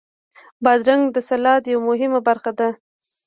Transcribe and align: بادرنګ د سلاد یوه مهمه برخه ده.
بادرنګ 0.63 1.03
د 1.11 1.17
سلاد 1.29 1.63
یوه 1.73 1.83
مهمه 1.89 2.19
برخه 2.27 2.51
ده. 2.59 2.69